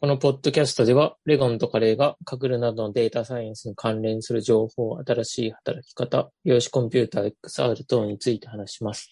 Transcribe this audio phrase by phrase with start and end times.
[0.00, 9.08] このポッドキャストでは、 regonn と curry が Kaggle などのデータサイエンスに関連する情報、新しい働き方、量子コンピューター XR 等について話します。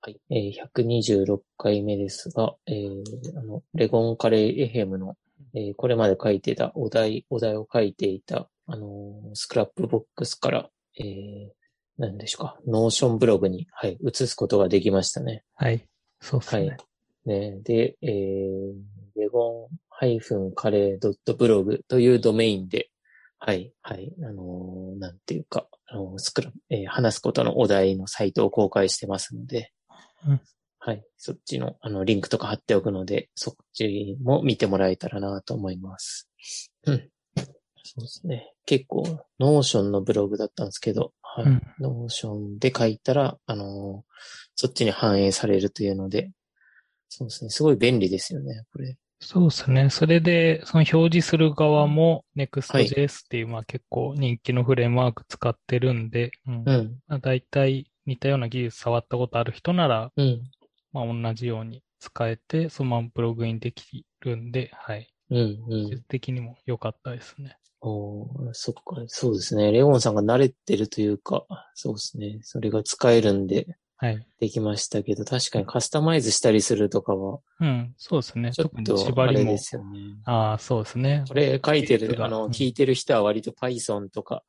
[0.00, 0.20] はい。
[0.30, 3.02] えー、126回目ですが、えー、
[3.36, 5.16] あの、 regonn curry fm の、
[5.54, 10.68] えー、これまで書いてたお題、お題を書いていた、あのー Scrapbox から、
[11.00, 11.48] えー、
[11.96, 15.42] 何でしょうか、 Notion ブログに、はい、移すことができましたね。
[15.56, 15.84] はい。
[16.20, 16.68] そうですね。
[16.68, 16.78] はい。
[17.24, 22.90] ね、で、えー、 regonn curry .blog というドメインで、
[23.38, 29.72] はい、はい、あのーなんていうか、あのースクラえー話すことのお題のサイトを公開してますので、
[30.26, 30.40] うん
[30.80, 36.30] はい、そっちの、あの、リンクとか貼っておくので、そっちも見てもらえたらなと思います。
[36.86, 37.10] うん。
[37.36, 38.54] そうですね。
[38.64, 39.02] 結構、
[39.40, 41.44] Notion のブログだったんですけど、はい。
[41.44, 44.08] うん Notion で書いたら、あのー
[44.54, 46.30] そっちに反映されるというので、
[47.08, 47.50] そうですね。
[47.50, 48.96] すごい便利ですよね、これ。
[49.20, 49.90] そうですね。
[49.90, 60.42] それで、その表示する側も Next.js っていう、まあ結構人気のフレームワーク使ってるんで、うんうん、まあ、大体似たような技術触ったことある人なら、うん、
[60.92, 65.12] まあ同じように使えて、そのままブログにできるんで、はい。
[65.30, 65.66] うん、うん。
[65.66, 67.58] 技術的にも良かったですね。
[67.80, 69.70] おーそっか、そうですね。
[69.72, 72.38] レオンさんが慣れてるというか、そうですね。
[72.42, 73.78] それが使えるんではい。
[74.40, 78.52] できましたけど、確かにカスタマイズしたりするとかは、うん、そうですね。
[78.52, 79.58] ちょっと縛りもあれで。
[79.58, 80.00] すよね。
[80.24, 81.24] ああ、そうですね。
[81.26, 84.44] これ書いてる、あの、うん聞いてる人は割と Python とか、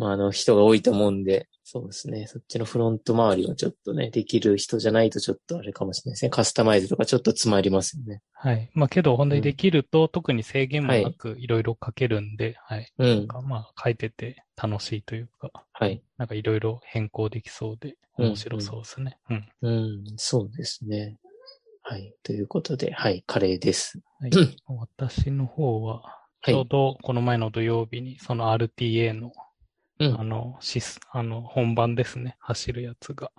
[0.00, 2.26] まあ、あの、人が多いと思うんで、そうですね。
[2.26, 6.30] そっちのフロント周りをちょっとね、できる人じゃないとちょっとあれかもしれないですね。
[6.30, 8.22] カスタマイズとかちょっと詰まりますよね。
[8.32, 8.70] はい。
[8.72, 12.90] まあけど、本当にできると、特に制限もなくいろいろ書けるんで、はい。
[12.96, 13.08] うん。
[13.08, 16.02] なんかまあ書いてて楽しいというか、はい。
[16.16, 19.18] なんかいろいろ変更できそうで、うん面白そうですね。
[19.28, 19.48] うん。
[19.60, 21.18] うん、そうですね。
[21.82, 22.14] はい。
[22.22, 24.00] ということで、はい、カレーです。
[24.18, 29.30] はいうん 私の方は、はいちょうどこの前の土曜日に、その RTA の、
[30.00, 30.20] うん。
[30.20, 33.30] あの、シス、あの、本番ですね、走るやつが。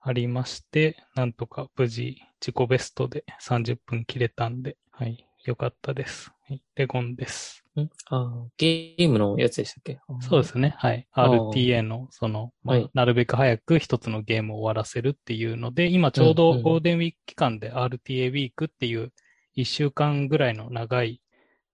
[0.00, 6.32] ありまして、なんとか無事自己ベストで30分切れたんで、はい、よかったです。
[6.48, 7.64] はい、レゴンです。
[7.78, 7.90] ん。
[8.06, 10.00] あーゲームのやつでしたっけ？
[10.20, 10.74] そうですね。
[10.78, 11.06] はい。
[11.14, 12.90] RTA の、その、まあはい。
[12.94, 19.12] なるべく早く一つのゲームを終わらせるっていうので、今ちょうどゴールデンウィーク期間で RTA ウィークっていう
[19.54, 21.20] 一週間ぐらいの長い、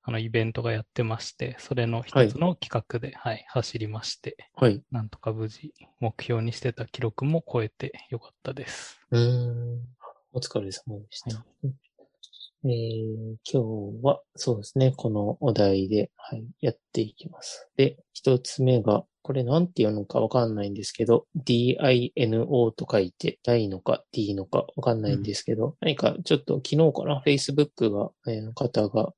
[0.07, 4.83] あの、イベントがやってまして、それの一つの企画で、はい、走りまして、はい。
[4.91, 9.01] なんとか無事目標にしてた記録も超えてよかったです。
[9.11, 9.81] うーん。
[10.35, 11.43] お疲れ様でした。
[12.67, 17.71] えー、今日は、そうですね、このお題で、はい、やっていきます。
[17.77, 29.15] で、一つ目が、これなんて読むのかわかんないんですけど、dino と書いて、大のか d のかわかんないんですけど、何かちょっと昨日かな、Facebook が、えー方が、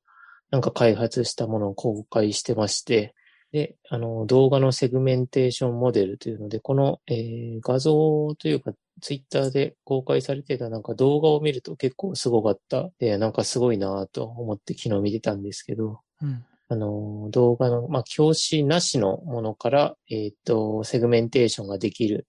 [0.51, 3.15] なんか開発したものを公開してまして、
[3.53, 12.91] で、あの、動画のセグメンテーションモデルというので、この、えー画像というか、ツイッターで公開されてたなんか動画を見ると結構すごかった。
[12.99, 16.45] で、なんかすごいなぁと思って昨日見てたんですけど、うん。
[16.69, 22.27] あの、動画の、まあ、教師なしのものから、えっ、と、セグメンテーションができる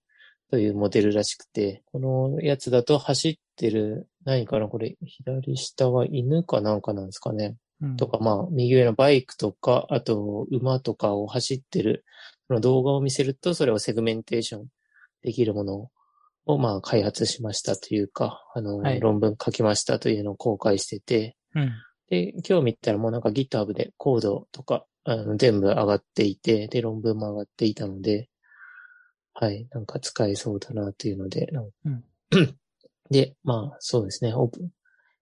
[0.51, 7.55] というモデルらしくて、このやつだと走ってる、何かなこれ、左下は犬かなんかなんですかね。
[7.81, 7.97] うん。
[7.97, 12.05] とか、まあ、右上のバイクとか、あと、馬とかを走ってる、
[12.47, 14.65] その動画を見せると、それをセグメンテーション
[15.21, 15.91] できるもの
[16.45, 18.99] を、まあ、開発しましたというか、あの、はい。
[18.99, 21.71] 論文書きましたというのを公開してて、うん。
[22.09, 28.29] で、今日見たらもうなんか GitHub でコードとか、あの、全部上がっていて、で、論文も上がっていたので、
[29.33, 31.51] はい、なんか使えそうだなというので、
[33.11, 34.69] で、まあ、そうですね、オープン、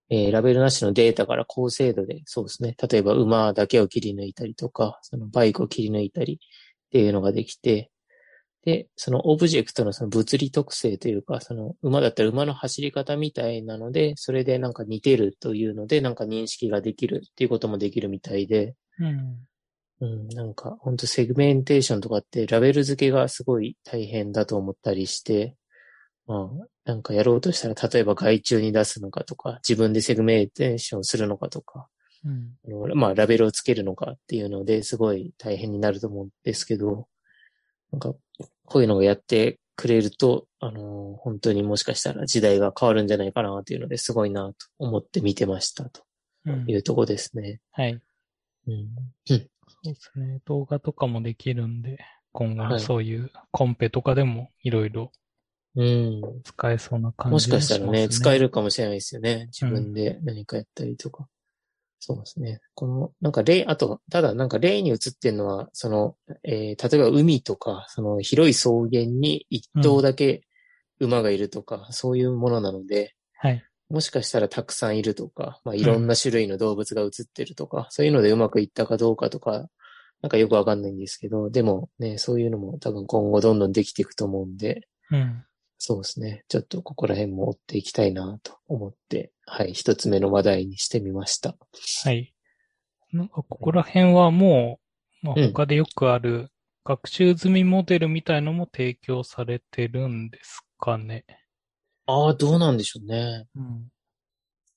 [0.09, 6.37] えーラベルなしのデータから高精度で、そうですね、例えば馬だけを切り抜いたりとか、そのバイクを切り抜いたりっ
[6.91, 7.91] ていうのができて、
[8.65, 19.47] で、そのオブジェクトのその物理特性というか、その馬だったら馬の走り方みたいなので、それでなんか似てるというので、なんか認識ができるっていうこともできるみたいで、うん。
[20.01, 25.55] うん、なんか本当セグメンテーションとかってラベル付けがすごい大変だと思ったりして、
[26.27, 31.87] まあ、なんかやろうとしたら、例えば外注に出すのかとか、自分でセグメンテーションするのかとか、
[32.25, 32.57] うん。
[32.65, 37.07] あのまあ、ラベルをつけるのかっていうのですごい大変になると思うんですけど、
[37.91, 38.15] なんか、
[38.65, 46.03] こういうのをやってくれると、あの、本当にもしかしたら時代が変わるんじゃないかなっていうのですごいなと思って見てましたと
[46.45, 47.59] うんいうとこですね。
[47.71, 48.01] はい。
[48.67, 48.89] うん。
[49.27, 49.49] そう
[49.83, 50.41] ですね。
[50.45, 51.99] 動画とかもできるんで、
[52.31, 55.11] 今はい後そういうコンペとかでもいろいろ
[55.75, 56.21] うん。
[56.43, 58.45] 使えそうな感じもしかしたらね、使える。
[58.45, 59.47] るかもしれないですよね。
[59.47, 61.27] 自分で何かやったりとか。
[61.99, 62.59] そうですね。
[62.75, 70.43] この、なんか例、あと、ただなんか例に映ってるのは、その、えー例えば海とか、その広い草原に一頭だけ
[70.99, 73.63] 馬がいるとか、そういうものなので、はい。
[73.89, 79.67] もしかしたらたくさんいるとか、まあいろんな種類の動物が映ってるとか、そういうのでうまくいったかどうかとか、
[80.21, 85.43] なんかよくわかんないんですけど、でもね、そういうのも多分今後どんどんできていくと思うんで、うん。
[85.77, 86.45] そうですね。
[86.47, 91.55] ちょっとここら辺も追っていきたいなと思って、はい、一つ目の話題にしてみました。
[92.03, 92.33] はい。
[93.11, 94.79] なんかここら辺はも
[95.23, 96.49] う、まあ、うん他でよくある
[96.83, 101.25] 学習済みモデルみたいのも提供されてるんですかね。
[102.05, 103.47] ああ、どうなんでしょうね。
[103.55, 103.87] うん。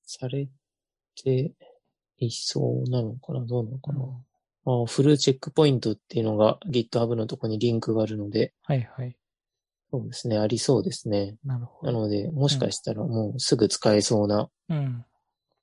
[0.05, 0.49] され
[1.23, 1.53] て
[2.19, 3.45] いそうなのかな？
[3.45, 4.01] どうなのかな、
[4.65, 9.17] ああフルチェックポイントっていうのが GitHub のとこにリンクがあるので、はいはい。
[9.91, 11.37] そうですね、ありそうですね。
[11.45, 11.93] なるほど。
[11.93, 15.05] なので、もしかしたらもうすぐ使えそうな、うん。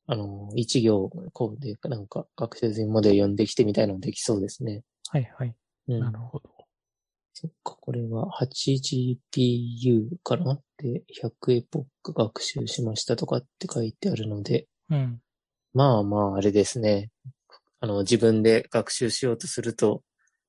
[0.08, 4.84] あの、一行コードでなんか学習済みモデル読んできてみたいのできそうですね。
[5.10, 5.56] はいはい。
[5.88, 6.00] うん。
[6.00, 6.50] なるほど。
[7.34, 15.22] そっか、これは 8GPU かなで、100エポック学習しましたとかって書いてあるので、うん。
[15.74, 17.10] まあまあ、あれですね。
[17.82, 20.02] あの、自分で学習しようとすると、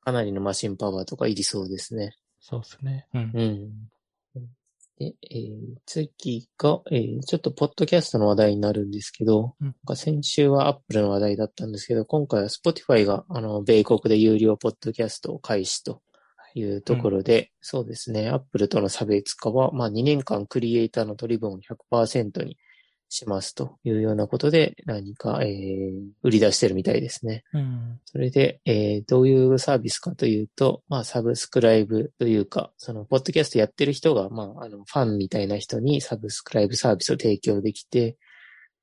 [0.03, 2.13] かなりのマシンパワーとかいりそうですね。
[2.49, 3.09] そうですね。
[3.13, 3.33] うん。
[3.35, 3.71] うん。
[5.01, 16.03] で、えー次が、えーちょっとポッドキャストの話題になるんですけど、うんなんか先週は Apple の話題だったんですけど、今回は Spotify が、あの、米国で有料ポッドキャストを開始と
[16.55, 22.57] いうところで、そうですね、Apple との差別化は、まあ2年間クリエイターの取り分を100%に
[23.09, 27.45] しますというようなことで、何か、えー売り出してるみたいですね。
[27.53, 28.01] うん。
[28.05, 38.17] それで、えーどういうサービスかというと、まあ、サブスクライブというか、その、ポッドキャストやってる人が、まあ、あの、ファンみたいな人にサブスクライブサービスを提供できて、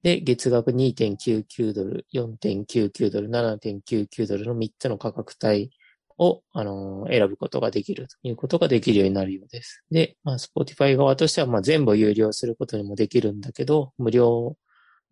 [0.03, 5.71] で、月額2.99ドル、4.99ドル、7.99ドルの3つの価格帯
[6.17, 9.83] を、あのー選ぶことができるということができるようになるようです。
[9.91, 14.55] で、まあ、Spotify 側としては、まあ、全部有料することにもできるんだけど、無料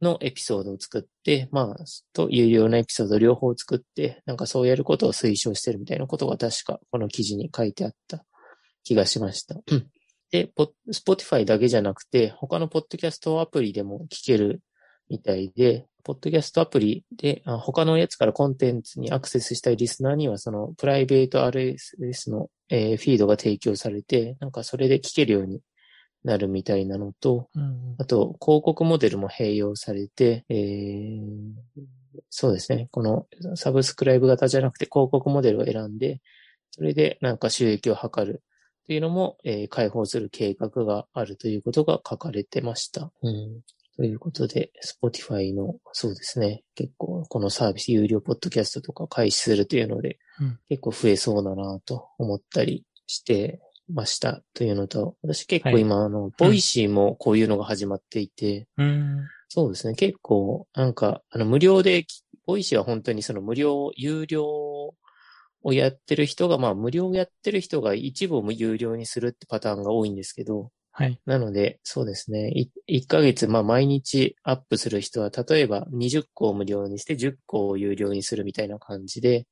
[0.02, 8.26] のエピソードを作って、まあ、と有料のエピソード両方作って、なんかそうやることを推奨してるみたいなことが確かこの記事に書いてあった
[8.84, 9.56] 気がしました。
[10.32, 14.62] で、ポ Spotify だけじゃなくて、他のポッドキャストアプリでも聞ける
[15.10, 25.62] みたいで、ポッドキャストアプリで、あ他のやつからコンテンツにアクセスしたいリスナーには、そのプライベート RSS の、えーフィードが提供されて、なんかそれで聞けるように
[26.24, 31.82] なるみたいなのと、うんあと、広告モデルも併用されて、えー
[32.30, 32.90] そうですね。
[32.92, 33.26] この
[33.56, 36.22] サブスクライブ型じゃなくて広告モデルを選んで、
[36.72, 38.44] それでなんか収益を図る
[38.86, 43.12] というのも、えー開放する計画があるということが書かれてました。
[43.22, 43.62] うん。
[44.02, 46.64] ということで、Spotify の、そうですね。
[46.74, 53.60] 結構、このサービス、有料ポッドキャストとか開始するというので、うん結構増えそうだなと思ったりして
[53.94, 59.28] ましたというのと、私結構はい今、あの、 Voicy もこういうのが始まっていて、うん。
[59.50, 59.94] そうですね。
[59.94, 64.48] 結構、なんか、あの、無料でき、 Voicy は本当にその無料、有料
[65.62, 71.20] をやってる人が、まあ、無料やってる人が一部を有料にするってパターンが多いんですけど、はい。
[71.26, 72.52] なので、そうですね。
[72.52, 79.48] い1ヶ月、まあ、毎日アップする人は、例えば20個を無料にして10個を有料にするみたいな感じで、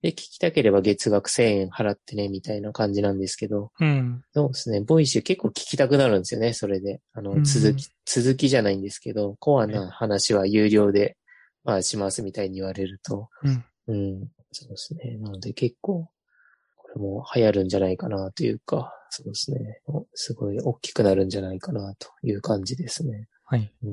[0.00, 4.22] で、聞きたければ月額1000円払ってね、みたいな感じなんですけど、うん。
[4.32, 4.80] そうですね。
[4.80, 7.00] Voicy 結構聞きたくなるんですよね、それで。
[7.12, 11.16] あの、うん続き、続きじゃないんですけど、コアな話は有料で、
[11.64, 13.28] まあ、しますみたいに言われると。
[13.42, 13.64] うん。
[13.88, 14.28] うん。
[14.52, 15.16] そうですね。
[15.18, 16.08] なので結構、
[16.96, 19.80] も流行るんじゃないかなというか、そうですね。
[19.86, 23.28] おすごい大きくなるんじゃないかなという感じですね。
[23.44, 23.72] はい。
[23.82, 23.90] うん。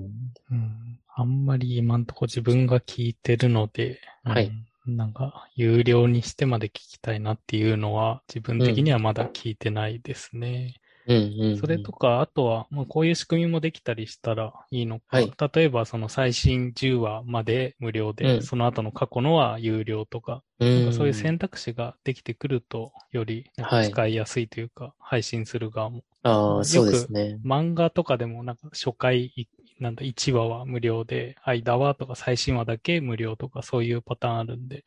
[0.52, 1.00] うん。
[1.16, 10.75] あんまり今んとこ自分が聞いてるので、はいうんなんか、有料にしてまで聞きたいなっていうのは、自分的にはまだ聞いてないですね。
[11.08, 11.58] うん、うんうん。
[11.58, 15.06] それとか、あとは、もうこういう仕組みもできたりしたらいいのか。
[15.18, 23.52] はい例えば、その最新10話まで無料で、うんその後の過去のは有料とか、うん、そういう選択肢ができてくると、より
[23.86, 26.04] 使いやすいというか、配信する側も。
[26.24, 27.40] ああ、そうですね。
[27.46, 29.48] 漫画とかでもなんか初回、い
[29.80, 34.86] なんだ、1話は無料で、間はとか最新話だけ無料とかそういうパターンあるんで、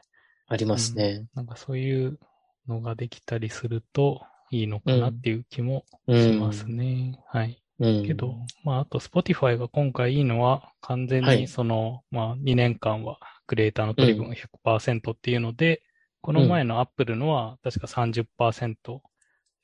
[0.49, 1.27] ありますね。
[1.35, 2.19] なんかそういう
[2.67, 6.19] のができたりするといいのかなっていう気もうん。
[6.19, 7.19] しますね。
[7.29, 7.63] はい。
[7.79, 8.03] うん。
[8.03, 15.83] けど、まあ、あと Spotify が今回いいのは、完全はいにその、まあ、2年間はクリエイターの取り分100%っていうので、
[16.21, 19.03] この前の Apple のは確か30%。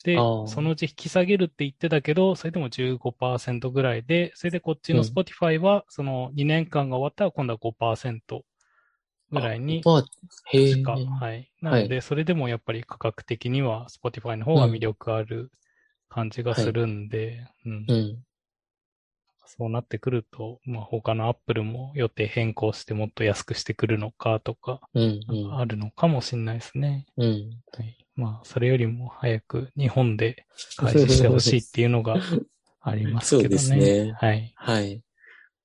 [0.04, 8.44] で、そのうち引き下げるって言ってたけど、それでも15%ぐらいで、それでこっちのうん Spotify は、その2年間が終わったら今度は5%。
[9.34, 10.04] ぐらいに、まあ、
[10.52, 10.82] へえ。
[10.82, 11.50] 確か、はい。
[11.60, 15.50] なので、それでもやっぱり価格的には Spotify の方が魅力ある
[16.08, 18.24] 感じがするんで、うんうん。
[19.46, 25.54] そうなってくると、まあ他の Apple も予定変更してもっと安くしてくるのかとか、うん。
[25.54, 27.06] あるのかもしれないですね。
[27.16, 27.24] うん。
[27.24, 27.50] うん。
[27.72, 27.96] はい。
[28.16, 32.16] まあ、それよりも早く日本で開始してほしいっていうのが
[32.80, 33.58] ありますけどね。
[33.60, 34.52] そうですねはい。
[34.56, 35.02] はい。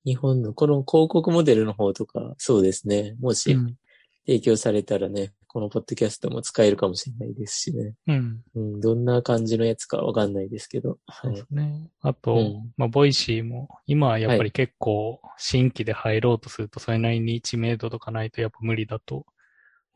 [0.04, 3.16] 日本のこの広告モデルの方とか、そうですね。
[3.20, 3.76] もしうん。
[4.26, 7.94] 提供されたらね、このポッドキャストも使えるかもしれないですしね。
[8.06, 8.40] うん。
[8.54, 10.98] うん、どんな感じのやつかわかんないですけど。
[11.06, 11.40] はいそうで。
[11.40, 11.90] すね。
[12.00, 19.26] あと、うんまあ、 Voicy も、今はやっぱり結構新規で入ろうとすると、それなりに知名度とかないとやっぱ無理だと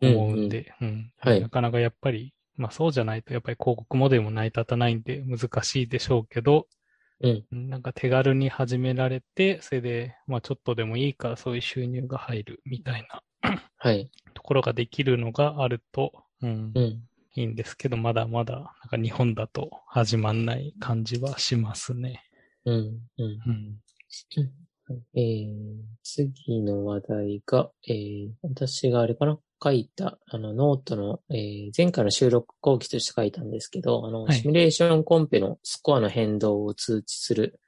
[0.02, 6.66] 思うんで、うん、はいなかなかやっぱり、まあそうじゃないとやっぱり広告モデルも成り立たないんで難しいでしょうけど、
[7.20, 7.46] うん。
[7.52, 13.22] うんなんか手軽に始められて、それで、まあちょっとでもいいからそういう収入が入るみたいな
[13.78, 14.10] はい。
[14.34, 17.08] ところができるのがあると、うんうん。
[17.36, 22.22] いいんですけど、まだまだなんか日本だと始まんない感じはしますね。
[22.64, 23.00] うん。
[23.18, 23.42] うん。
[23.46, 23.80] うん。
[25.14, 29.38] えー、次の話題が、えー、私があれかな？
[29.64, 37.58] 書いた、あの、ノートの、えー、前回の収録後期として書いたんですけど、あの、はいシミュレーションコンペのスコアの変動を通知する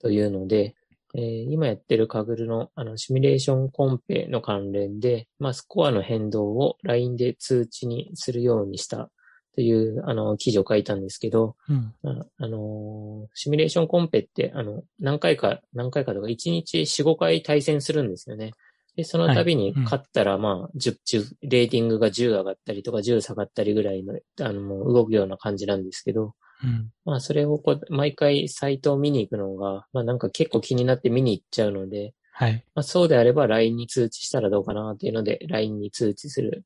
[0.00, 0.74] というので、
[1.14, 9.10] えー今やってるカグルの、あの、シミュレーションコンペの関連で、まあ、スコアの変動を LINE で通知にするようにした
[9.54, 11.94] という、あの、記事を書いたんですけど、うん。
[12.04, 18.52] ああのーシミュレーションコンペって、あの、何回か、何回かとか、1日4、5回対戦するんですよね。
[18.96, 26.34] で、その度に勝ったら、まあ、10、10、レーティングが10上がったりとか、10下がったりぐらいの、あの、動くような感じなんですけど、
[26.64, 26.90] うん。
[27.04, 32.64] まあ、それをこう、毎回サイトを見に行くのが、まあ、なんか結構気になって見に行っちゃうので、はい。
[32.74, 36.64] まあ、そうであれば LINE に通知したらどうかなっていうので、LINE に通知する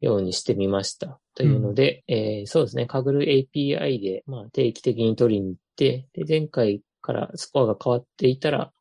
[0.00, 1.20] ようにしてみました。
[1.34, 8.72] というので、えーそうですね、カグル API で、まあ、定期的に取りに行って、で、前回からスコアが変わっていたら、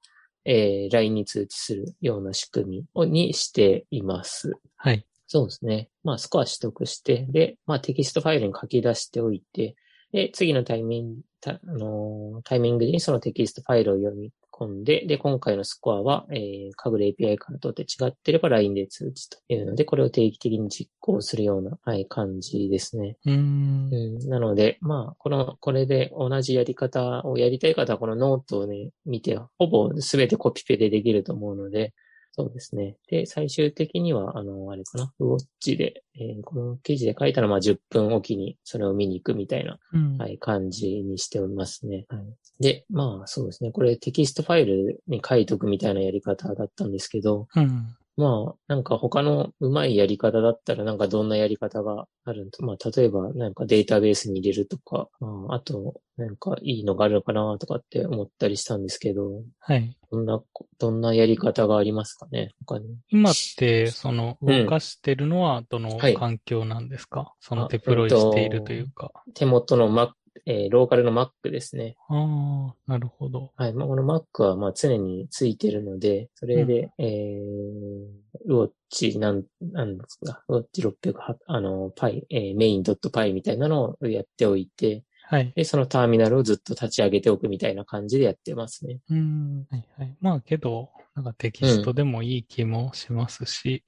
[0.47, 4.53] えー LINE に通知するような仕組みをにしています。
[4.77, 5.05] はい。
[5.27, 5.89] そうですね。
[6.03, 9.75] まあ、スコア取得して、で、まあ、テキストファイルに書き出しておいて、
[10.13, 23.17] で、次のタイミング、たあのータイミングにそのテキストファイルを読み込んで、で、今回のスコアは、えー、 Kaggle API から取って違ってれば LINE で通知というので、これを定期的に実行するような、はい、感じですね。
[23.25, 23.89] うーん。
[23.91, 31.93] うん、なので、まあ、この、これで同じやり方をやりたい方は、このノートをね、見て、ほぼ全てコピペでできると思うので、
[32.37, 32.97] そうですね。
[33.09, 40.17] で、最終的には、あの、あれかな、ウォッチで、えーこの記事で書いたら、まあ、10分おきにそれを見に行くみたいな、うん。
[40.17, 42.05] はい、感じにしておりますね。
[42.09, 42.21] はい。
[42.59, 43.71] で、まあ、そうですね。
[43.71, 47.95] これテキストファイルに書いとくみたいなやり方だったんですけど、うん。
[48.17, 59.95] まあ、なんか他のうまいやり方だったら、なんかどんなやり方があるんと、まあ、例えば、なんかデータベースに入れるとか、まあ、あと、なんかいいのがあるのかなとかって思ったりしたんですけど、はい。
[60.11, 60.41] どんな、
[60.79, 62.97] どんなやり方がありますかね他に。
[63.09, 69.11] 今って、その、うん動かしてるのはどのはい環境なんですか、そのあデプロイしているというか。
[69.35, 70.13] 手元の Mac、
[70.45, 71.95] えーローカルの Mac ですね。
[72.09, 73.51] ああ、なるほど。
[73.55, 73.73] はい。
[73.73, 81.13] まあ、この Mac はまあ常についてるので、それで、えー、ウォッチなん、なんですか、ウォッチ600、
[81.47, 85.51] あの、パイ、えー、メイン .py みたいなのをやっておいて、はい。
[85.55, 89.01] で、そのターミナルをずっと立ち上げておくみたいな感じでやってますね。
[89.09, 89.67] うーん。
[89.69, 90.17] はいはい。
[90.21, 93.83] まあけど、なんかテキストでもいい気もしますし、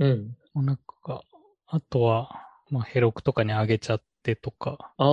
[0.00, 0.36] うん。
[0.52, 1.22] もうなんか、
[1.68, 5.04] あとは、まあヘロクとかに上げちゃってとか、あ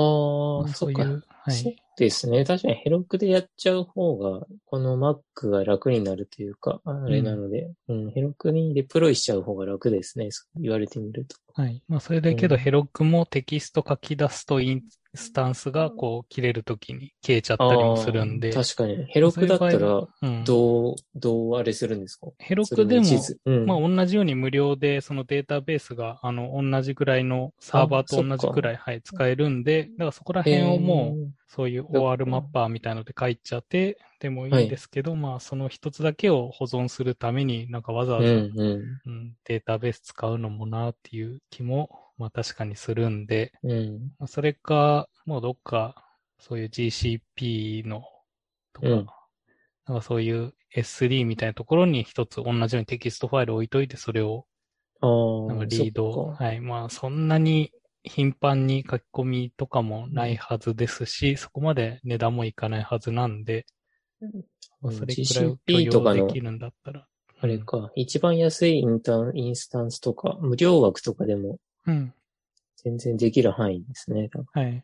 [0.61, 1.03] あ、まあそっか。
[1.03, 1.77] そういう、はそうい。
[1.97, 2.43] ですね。
[2.45, 10.29] 確かにヘロクでやっちゃう方が、この Mac が楽になるというか、あれなので、うん、ヘロクにデプロイしちゃう方が楽ですね。
[10.57, 11.37] 言われてみると。
[11.53, 11.81] はい。
[11.87, 14.83] まあそれだけどうんヘロクもテキスト書き出すとイン
[15.15, 18.53] スタンスがこう切れるときに消えちゃったりもするんで。
[18.53, 19.05] 確かに。
[19.05, 22.27] ヘロクだったら、そういうん、どう、どうあれするんですか？
[22.39, 23.05] ヘロクでも
[23.45, 23.65] うん。
[23.65, 43.71] まあ同じように無料でそのデータベースがあの同じぐらいのサーバーと同じぐらい、はい、使えるんで、だからそこら辺をもうそういう OR マッパーみたいので書いちゃってでもいいんですけど、まあその一つだけを保存するためになんかわざわうん、ざ、うん、うんデータベース使うのもなっていう気もまあ確かにするんで、うん。
[43.71, 43.99] うん。
[44.19, 45.95] まあそれかもうどっか
[46.39, 48.03] そういう GCP の
[48.73, 49.05] とか、うん。
[49.85, 54.45] なんかそういう S3 みたいなところに一つ同じようにテキストファイル置いといてそれを
[55.47, 56.35] なんかリード。
[56.37, 56.59] はい。
[56.59, 57.71] まあ、そんなに
[58.03, 63.65] 頻繁に書き込みとかもないはずですし、そこまで値段もいかないはずなんで、
[64.81, 67.07] まあそれくらいを許容できるんだったら。
[67.39, 72.13] あれか、一番安いインターン、インスタンスとか、無料枠とかでもうん。
[72.75, 74.29] 全然できる範囲ですね。
[74.53, 74.83] はい。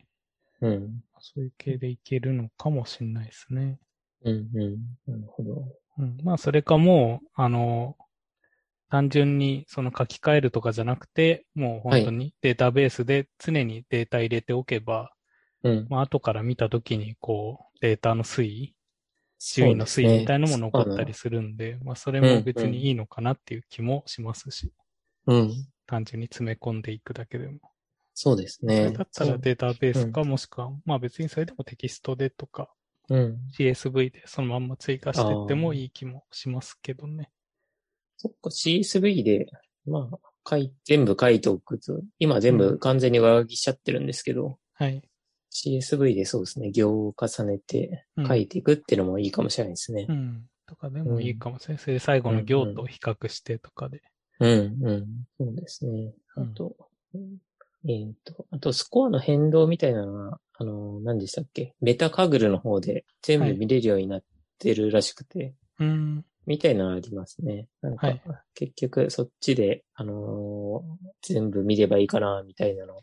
[0.61, 1.03] うん。
[1.19, 3.79] そういう系でいけるのかもしれないですね。
[4.25, 4.77] うん、うん。
[5.05, 5.65] なるほど。
[5.99, 6.17] うん。
[6.23, 7.95] まあ、それかもう、あの、
[8.89, 15.11] 単純にその書き換えるとかじゃなくて、もう本当にデータベースで常にデータ入れておけば、
[15.63, 15.87] うん。
[15.89, 18.75] まあ、後から見たときに、こう、データの推移、
[19.39, 24.71] そう順位の推移みたいなのも残ったりすするんで、まあ、それも別にいいのかなっていう気もしますし、
[25.27, 25.33] る。
[25.33, 25.72] うん。
[25.85, 27.59] 単純に詰め込んでいくだけでも。
[28.13, 28.91] そうですね。
[28.91, 32.69] だったらデータベースか、もしくは、まあ別にそれでもテキストでとか、
[33.09, 33.37] うん。
[33.57, 37.29] CSV でそのまんま追加していってもいい気もしますけどね。
[38.17, 39.47] そっか、CSV で、
[39.85, 45.01] まあ、書い、全部書いておくと、今全部うん完全に上書きしちゃってるんですけど、はい。
[45.51, 50.13] CSV でそうですね、行を重ねてうん書いていくっていうのもいいかもしれないですねう。
[50.13, 50.45] ん。
[50.65, 51.83] とかでもいいかもしれない。
[51.83, 54.01] それで最後の行と比較してとかで。
[54.43, 55.07] うん、うん。
[55.39, 56.13] そうですね。
[56.35, 56.75] あうんと、
[57.87, 61.73] えっ、と、あとスコアの変動みたいなのは、あの、何でしたっけ？
[61.79, 64.23] メタカグルの方で全部見れるようになっ
[64.59, 66.25] てるらしくて、うん。
[66.45, 67.67] みたいなのありますね。
[67.81, 68.21] なんか、はい
[68.55, 73.01] 結局そっちで、あのー全部見ればいいかな、みたいなの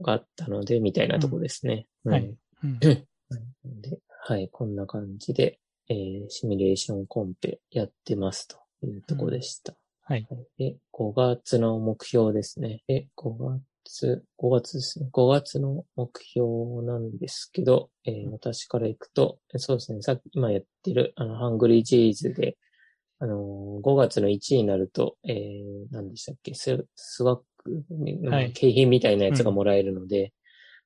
[0.00, 1.86] があったので、みたいなとこですね。
[2.04, 2.78] うんはいうんうん。
[3.82, 9.74] ではい、こんな感じで、えーシミュレーションコンペやってますというとこでした。
[10.04, 10.26] はい。
[10.58, 12.82] で、5月の目標ですね。
[12.86, 13.34] で、5
[13.84, 15.08] 月、5月ですね。
[15.12, 20.02] 5月の目標なんですけど、えー私から行くと、えそうですね。
[20.02, 22.56] さっき今やってる、あの、ハングリージェイズで、
[23.18, 26.54] あのー5月の1位になると、えー、何でしたっけ？
[26.54, 27.84] ススワック、
[28.30, 30.32] はい景品みたいなやつがもらえるので、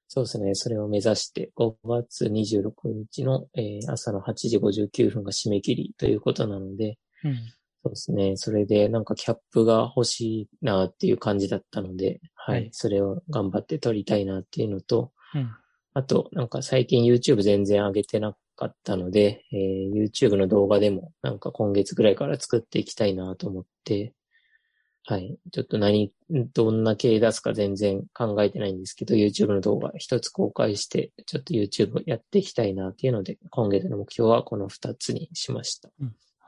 [0.09, 0.55] そうですね。
[0.55, 7.37] それを目指して、5月26日の、えー朝の8時59分が締め切りということなので、うん。
[7.87, 8.37] そうですね。
[8.37, 12.61] それでなんかキャップが欲しいなっていう感じだったので、はい。
[12.63, 15.51] はいそれを頑張って撮りたいなっていうのと、うん。
[15.95, 24.15] あと、なんか最近 YouTube 全然上げてなかったので、えー YouTube の動画でもなんか今月ぐらいから作っていきたいなと思って、
[25.05, 25.39] はい。
[25.53, 26.13] ちょっと何、
[26.53, 35.91] どんな系出すか全然考えてないんですけど、YouTube の動画一つ公開して、ちょっと YouTube やっていきたいなっていうので、今月の目標はこの二つにしました。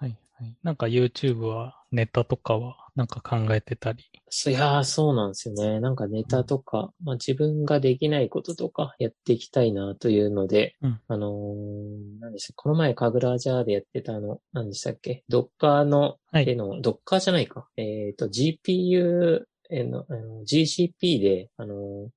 [0.00, 0.16] はい。
[0.34, 0.56] はい。
[0.62, 4.04] なんか YouTube はネタとかはなんか考えてたり？
[4.46, 5.80] いやー、そうなんですよね。
[5.80, 15.24] なんかネタとか、まあ自分ができないこととかやっていきたいなというので、うんあのー、何でしたこの前カグラジャーでやってたあの、何でしたっけ？
[15.28, 17.66] ドッカーの、はいでの、ドッカーじゃないか。
[17.76, 22.08] えっ、と、GPU への、あの GCP で、あのー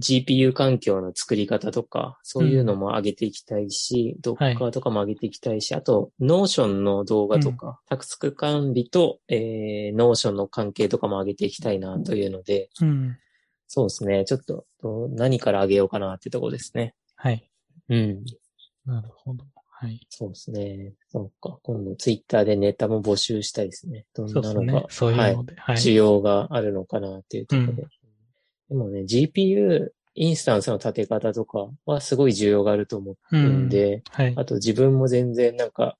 [0.00, 13.16] GPU 環境の作り方とか、そういうのも上げていきたいし、ドッカーとかも上げていきたいし、あと、 Notion の動画とか、タスク管理と、えー、 Notion の関係とかも上げていきたいなというので、うん。
[13.66, 14.24] そうですね。
[14.24, 14.66] ちょっと、
[15.10, 16.94] 何から上げようかなってとこですね。
[17.16, 17.50] はい。
[17.88, 18.24] うん。
[18.86, 19.44] なるほど。
[19.80, 20.00] はい。
[20.10, 20.94] そうですね。
[21.08, 21.58] そうか。
[21.62, 24.06] 今度ツイッターでネタも募集したいですね。
[24.12, 24.86] どんなのが。
[24.90, 25.54] そういうので。
[25.56, 25.76] はい。
[25.76, 27.86] 需要があるのかなっていうところで。
[28.68, 34.34] でもね、GPU インスタンスの立て方とかはすごい需要があると思うんで、はい。
[34.36, 35.96] あと自分も全然なんか、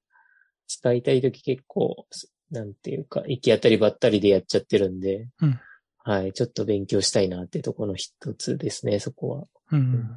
[0.66, 2.07] 使いたいとき結構、
[2.50, 5.61] なんていうか、行き当たりばったりでやっちゃってるんで、うん
[6.09, 9.44] はい、ちょっと勉強したいなってところの一つですね、そこは。
[9.72, 9.92] うん。
[9.92, 10.12] なる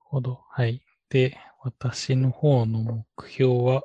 [0.00, 0.40] ほど。
[0.50, 0.82] はい。
[1.08, 3.82] で、私の方の目標は、は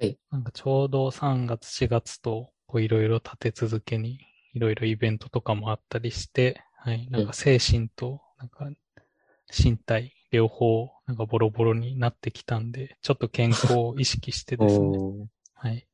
[0.00, 0.18] い。
[0.30, 4.20] なんかちょうど3月、4月と、こういろいろ立て続けに、
[4.54, 7.08] いろいろイベントとかもあったりして、はい。
[7.10, 8.70] なんか精神と、なんか
[9.50, 14.98] 身体、両方、なんかボロボロになってきたんで、ちょっと健康を意識してですね。
[15.54, 15.84] はい。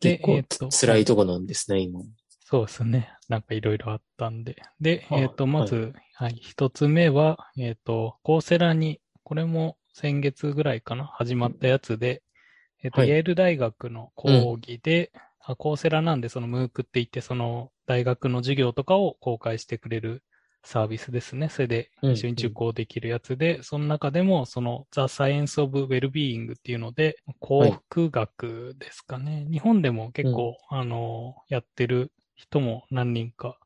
[0.00, 2.00] で結構えーと辛いとこなんですね、今。
[2.40, 3.12] そうですね。
[3.28, 4.56] なんかいろいろあったんで。
[4.80, 12.22] で、あえっ、と、まず、はい、一つ目は、えっ、と、コーセラに、これも先月ぐらいかな、始まったやつで、
[12.82, 14.30] えっ、と、はいイェール大学の講
[14.62, 20.22] 義で、あコーセラなんで、そのムークって言って、その大学の授業とかを公開してくれる
[20.62, 21.48] サービスですね。
[21.48, 29.46] それでうん一緒に受講できるやつで、その中でも、その The Science of Wellbeing っていうので、幸福学ですかね。
[29.50, 33.58] 日本でも結構、あの、やってる人も何人か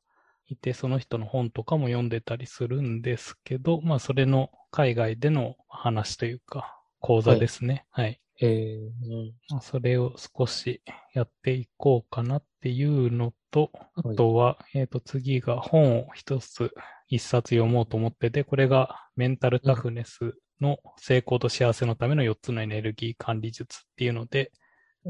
[0.46, 7.84] いて、その人の本とかも読んでたりするんですけど、まあ、それの海外での話というか、講座ですね。
[7.90, 8.20] はい。
[8.40, 10.82] えーうんまあそれを少し
[11.14, 14.16] やっていこうかなっていうのと、あはい。
[14.16, 16.74] とは、えっ、と、次が本を一つ、
[17.06, 24.50] 一冊読もうと思ってて、これがメンタルタフネスの成功と幸せのための4つのエネルギー管理術っていうので、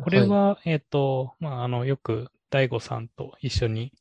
[0.02, 3.92] これは、えっ、と、まあ、あの、よく大悟さんと一緒に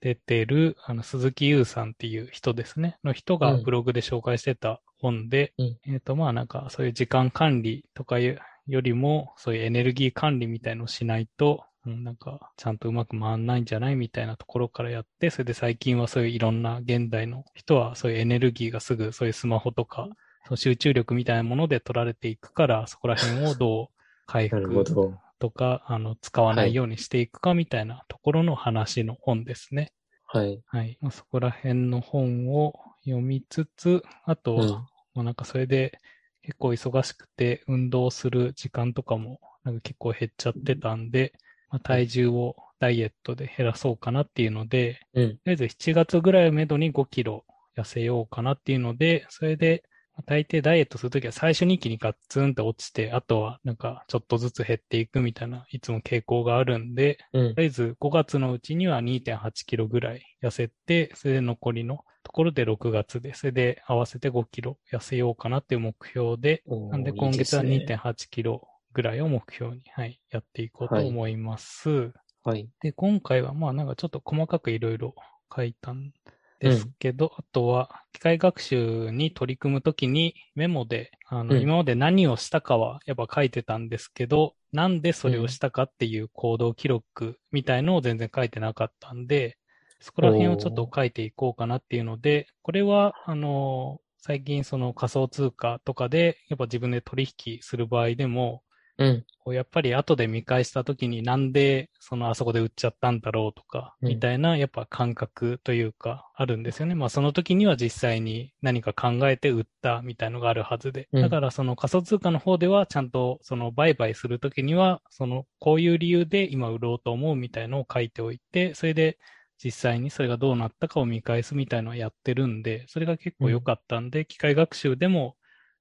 [0.00, 5.78] 出てる、あの、鈴木優さんっていう人ですね、の人がブログで紹介してた本で、うん。
[5.86, 20.08] えっ、と、まあなんかそういう時間管理とかいうよりも、そういうエネルギー管理みたいのをしないと、うんなんか、ちゃんとうまく回んないんじゃないみたいなところからやって、それで最近はそういういろんな現代の人はそういうエネルギーがすぐそういうスマホとか、
[20.46, 23.94] その集中力みたいなもので取られていくから、そこら辺をどう
[24.26, 25.18] 回復ど。
[25.38, 29.92] とか、あの、使わないようにしていくかみたいなところの話の本ですね。
[30.24, 30.62] はい。
[30.66, 30.98] はい。
[31.00, 32.72] まあ、そこら辺の本を
[33.04, 34.86] 読みつつ、あとは、うん。
[35.14, 35.98] まあなんかそれで
[36.42, 41.32] 結構忙しくて運動する時間とかもなんか結構減っちゃってたんで、
[41.74, 45.30] まあ、体重をダイエットで減らそうかなっていうので、うん。
[45.30, 47.44] とりあえず7月ぐらいをめどに5キロ
[47.76, 49.82] 痩せようかなっていうので、それで、
[50.12, 57.60] まあ大抵ダイエットするときは最初に一気にガッツンと落ちて、あとはなんかちょっとずつ減っていくみたいな、いつも傾向があるんで、うんと。
[57.60, 72.12] りあえず5月のうちには2.8キロぐらい痩せて、それで残りのところで6月で、それで合わせて5キロ痩せようかなっていう目標で、なんで今月はいいですね2.8キロぐらいを目標に、はい、やっていこうと思います。
[72.44, 72.68] はい。
[72.80, 75.14] で、今回はまあなんかちょっと細かくいろいろ
[75.54, 76.12] 書いたん
[76.60, 89.56] ですけど、あとは機械学習に取り組むときにメモで、あの、うん今まで何をしたかはやっぱ書いてたんですけど、なんでそれをしたかっていう行動記録みたいのを全然書いてなかったんで、
[90.00, 98.63] そこら辺をちょっと書いていこうかなっていうので、これは、あの、最近その仮想通貨とかで、やっぱ自分で取引する場合でも、
[98.98, 99.24] うん。
[99.40, 106.94] こうやっぱり後で見返したときになんでそのあそこで売っちゃったんだろうとか、うんみたいなやっぱ感覚というかあるんですよね。
[106.94, 111.08] まあその時には実際に何か考えて売ったみたいのがあるはずで。
[111.12, 119.18] うんだからその仮想通貨の方ではちゃんとその売買するときには、そのこういう理由で今売ろうと思うみたいのを書いておいて、それで
[119.62, 125.36] 実際にそれがどうなったかを見返すみたいのをやってるんで、それが結構良かったんで、機械学習でも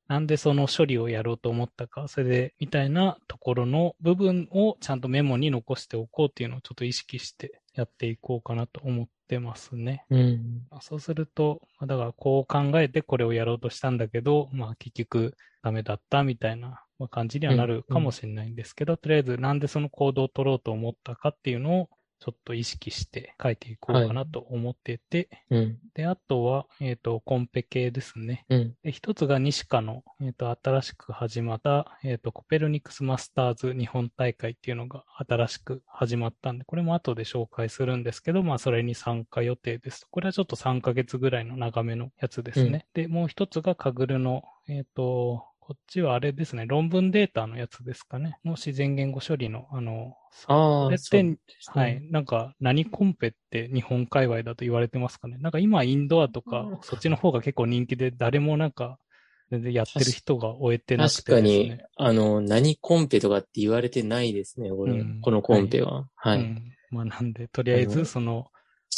[0.08, 10.06] なんでその処理をやろうと思ったか、それで、みたいなところの部分をちゃんとメモに残しておこうっていうのをちょっと意識してやっていこうかなと思ってますね。
[10.10, 10.68] うん。
[10.70, 21.90] まあそうすると、まあだからこう考えてこれをやろうとしたんだけど、まあ結局ダメだったみたいなまあ感じにはなるかもしれないんですけど、とりあえずなんでその行動を取ろうと思ったかっていうのを
[22.24, 25.78] ちょっと意識して書いていこうかなと思ってて、うん。
[25.94, 28.46] で、あとは、えっ、と、コンペ系ですね。
[28.48, 28.76] うん。
[28.82, 40.08] で、一つが西科の、えっ、と、新しく始まった、えっ、と、コペルニクスマスターズ日本大会っていうのが新しく始まったんで、これも後で紹介するんですけど、まあ、それに参加予定です。
[40.10, 42.88] これはちょっと3ヶ月ぐらいの長めのやつですね。
[42.94, 48.38] で、もう一つがカグルの、えっ、と、こっちはあれですね、論文データのやつですかね。
[48.44, 50.14] の自然言語処理の、あの、
[50.48, 52.02] あれってねはい。。
[52.12, 55.38] なんか、何コンペって日本界隈だと言われてますかね。
[55.38, 59.00] なんか今、インドアとかうん、そっちの方が結構人気で、誰もなんか、
[59.52, 61.64] 全然やってる人が終えてなく確かてですね。
[61.76, 64.92] に、あの、何コンペとかって言われてないですね、これ。
[64.92, 66.10] うんこのコンペは。
[66.16, 66.40] はい。
[66.40, 66.74] うん。
[66.90, 68.48] まあなんで、とりあえず、その、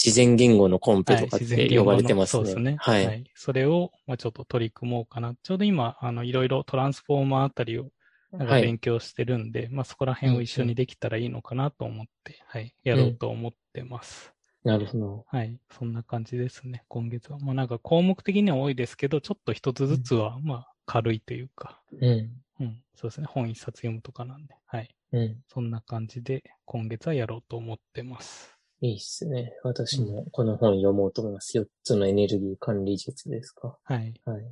[0.04, 2.40] 自然言語のコンペとかって呼ば言語のれてますね。
[2.40, 2.76] そうですね。
[2.80, 2.92] は。
[2.92, 3.32] はいい。
[3.36, 5.36] それを、まあちょっと取り組もうかな。
[5.42, 7.92] ちょうど今、あの、いろいろトランスフォーマーあたりを、
[8.32, 8.64] なんかはい。
[8.64, 12.76] 勉強してるんで、まあそこら辺を一緒にできたらいいのかなと思って、はい。
[12.84, 14.34] やろうと思ってます。
[14.64, 15.26] なるほど。
[15.28, 15.60] はい。
[15.72, 17.40] そんな感じですね、今月は。
[17.40, 22.42] まあなんか項目的には多いですけど、ちょっと一つずつは、まあ軽いというか、うん。
[22.60, 23.28] うん、そうですね。
[23.28, 24.96] 本一冊読むとかなんで、はい。
[25.12, 25.38] うん。
[25.48, 28.55] そんな感じで、今月はやろうと思ってます。
[28.82, 29.54] いいっすね。
[29.64, 31.58] 私もこの本読もうと思います。
[31.58, 33.78] 4つのエネルギー管理術ですか？
[33.84, 34.14] はい。
[34.26, 34.44] はい。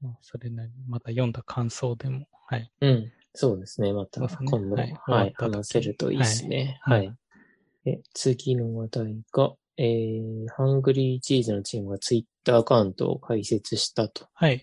[0.00, 2.70] まあ、それなりに、また読んだ感想でも、はい。
[2.80, 3.12] うん。
[3.34, 3.92] そうですね。
[3.92, 6.78] また今度、ははいい、終わった時話せるといいですね。
[6.82, 7.10] ははいい。
[7.84, 14.62] で次の話題が、えー、ハングリーチーズのチームがツイッターアカウントを開設したとはい。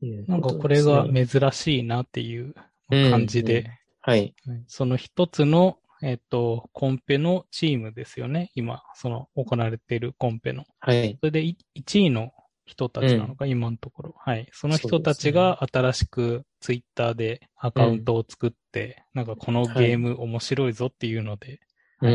[0.00, 1.26] いうなんかこれがね。
[1.26, 2.54] 珍しいなっていう
[2.90, 3.66] うん感じで、うん
[4.00, 4.34] はい。
[4.46, 8.50] はいその一つの、えっ、と、コンペのチームですよね。
[8.54, 10.64] 今、その行われているコンペの。
[10.80, 11.16] はい。
[11.20, 12.32] それでい1位の
[12.66, 14.14] 人たちなのか、今のところ。
[14.18, 14.48] はい。
[14.52, 21.60] その人たちが新しくツイッターでアカウントを作って、なんかこのゲーム面白いぞっていうので、はいう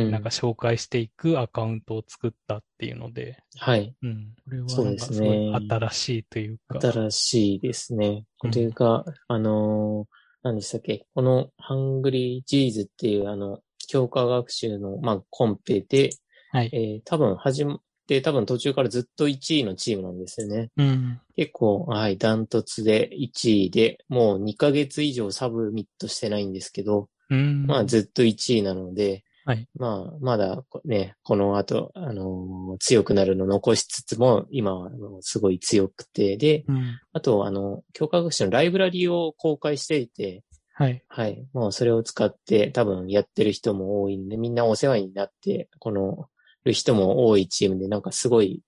[0.09, 3.95] んなんか紹介していくアカウントを作ったっていうので、はい。
[4.03, 4.35] うん。
[4.45, 6.79] これはそうなんかすですねごい新しいというか。
[6.79, 8.25] 新しいですね。
[8.37, 11.05] これが、あのー何でしたっけ？
[11.13, 13.59] この Hungry Geese っていうあの、
[13.91, 16.11] 強化学習の、まあ、コンペで、
[16.53, 16.69] はい。
[16.71, 20.69] えー多分始まって、多分途中からずっと1位のチームなんですよね。
[20.77, 21.19] うん。
[21.35, 27.65] 結構、はい、ダントツで1位で、もう2ヶ月以上サブミットしてないんですけど、うん。
[27.65, 29.67] まあずっと1位なので、はい。
[29.75, 36.99] まあ、まだね、この後、あのー強くなるの残しつつも、今はすごい強くて、で、うん。
[37.11, 40.43] あと、あの、教科学習のライブラリを公開していて、
[40.81, 41.03] はい。
[41.09, 41.45] はい。
[41.53, 46.25] もうそれを使って多分やってる人も多いんで、みんなお世話になって、この、
[46.63, 48.63] る人も多いチームで、なんかすごい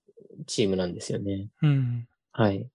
[0.46, 1.48] チームなんですよね。
[1.60, 2.06] うん。
[2.30, 2.68] はい。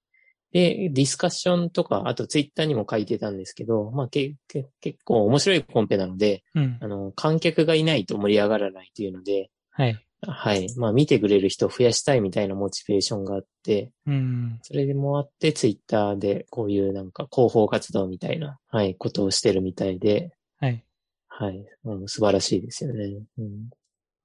[0.52, 6.88] で、ディスカッションとか、あとツイッターにも書いてたんですけど、まあけけ結構面白いコンペなので、うんあ。
[6.88, 10.06] の、観客がいないと盛り上がらないというので、はい。
[10.22, 10.68] はい。
[10.78, 14.60] まあ見てくれる人を増やしたいみたいなモチベーションがあって、うん。
[14.62, 20.84] それでもあってツイッターでこういうなんか広報活動みたいな、はい、ことをしてるみたいで、はい。
[21.28, 21.66] はい。
[21.86, 23.06] うん、素晴らしいですよね。
[23.38, 23.70] うん。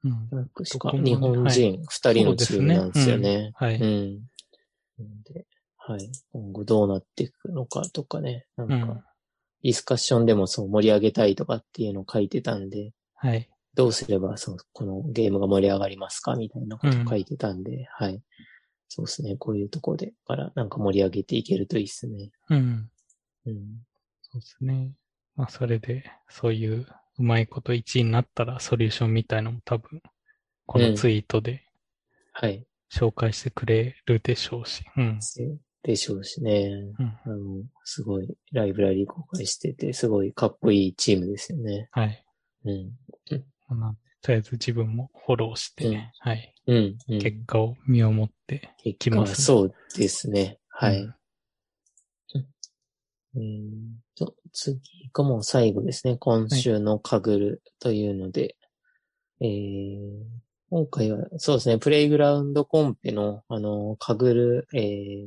[0.05, 0.49] うん。
[0.53, 3.53] 確か日本人二人のチームなんですよね。
[3.55, 3.77] はい。
[3.77, 4.21] うん。
[5.25, 6.11] で、はい。
[6.33, 8.47] 今後どうなっていくのかとかね。
[8.57, 9.05] なんか、うん。
[9.63, 13.49] ディスカッションでもそう盛り上げたいとかっていうのを書いてたんで、はい。
[13.75, 18.23] どうすればそう、このゲームが盛り上がりますかみたいなことを書いてたんで、はい。
[18.89, 19.37] そうですね。
[19.37, 22.31] こういうところで、からなんか盛り上げていけるといいですね。
[22.51, 22.91] うん。
[23.47, 23.57] うん。
[24.23, 24.93] そうですね。
[25.37, 26.87] まあ、それで、そういう
[27.19, 30.03] うまいこと1位になったら、ソリューションみたいのも多分、
[30.67, 31.65] このツイートで
[32.33, 32.67] はい。
[32.93, 34.85] 紹介してくれるでしょうし。
[34.97, 35.19] うん。
[35.19, 36.71] ででしょうしね。
[36.99, 37.19] うん。
[37.25, 41.89] あの、すごい、ライブラリー公開してて、すごいかっこいいチームですよね。
[41.93, 42.25] はい。
[42.65, 42.93] うん。
[43.75, 46.55] まあとりあえず自分もフォローして、うんはい。
[46.67, 46.97] うん。
[47.09, 47.19] うん。
[47.19, 50.59] 結果を見守って、結きますねそうですね。
[50.69, 51.03] はい。
[51.03, 51.15] うん
[53.37, 54.81] えーと、次
[55.13, 56.17] がもう最後ですね。
[56.17, 58.57] 今週のかぐるというので、
[59.41, 59.99] えー
[60.71, 65.27] 今回はそうですね、プレイグラウンドコンペの、あの、かぐる、えー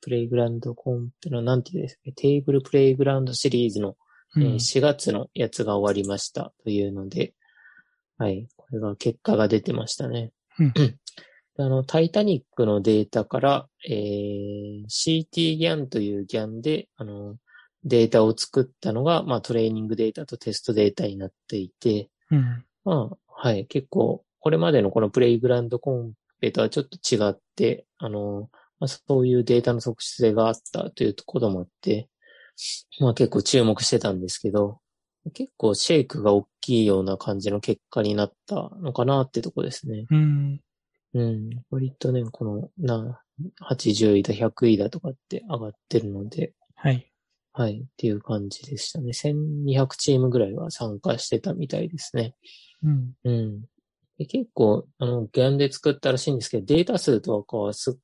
[0.00, 3.96] プレイグラウンドコンペの、なんていうんですかね、テーブルプレイグラウンドシリーズの
[4.36, 7.34] うんえー4月のやつが終わりましたというので、
[8.18, 10.32] はい、これが結果が出てましたね。
[10.58, 17.36] うんであの、タイタニックのデータから、えー CT ギャンというギャンで、あの、
[17.84, 22.64] データを作ったのが、まあ、トレーニングデータとテストデータになっていて、うん。
[22.84, 32.08] まあ、はい、結構、これまでのこのプレイグラウンドコンペとはちょっと違って、あの、まあ、そういうデータの即質性があったというところもあって、
[33.00, 34.80] まあ結構注目してたんですけど、
[35.30, 40.06] 結構シェイクが大きいような感じの結果になったのかなってとこですね。
[40.10, 40.60] うん。
[41.14, 41.50] うん。
[41.70, 43.20] 割とね、この、な、
[43.62, 47.10] 80位だ、100位だとかって上がってるので、はい。
[47.52, 49.12] はい、っていう感じでしたね。
[49.12, 52.34] 1200チームぐらいは参加してたみたいですね。
[52.82, 53.12] うん。
[53.24, 53.62] うん。
[54.18, 57.98] で結構、あの、ギャンで作ったらしいんですけど、データ数とかはす、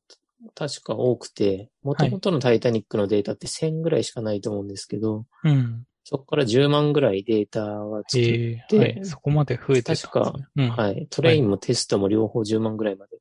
[0.54, 5.84] 確か多くて、元々のタイタニックのデータって1000ぐらいしかないと思うんですけど、うん。
[6.04, 9.00] そこから10万ぐらいデータが作っえでえはい。
[9.04, 9.98] そこまで増えてたね。
[9.98, 10.68] 確かうん。
[10.68, 11.06] はい。
[11.10, 13.18] トレインもテストも両方10万ぐらいまで、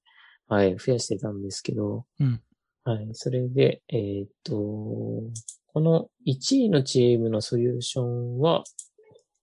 [0.48, 2.41] はい、増やしてたんですけど、うん。
[2.84, 3.10] はい。
[3.13, 8.63] それで、えーっと、この1位のチームのソリューションは、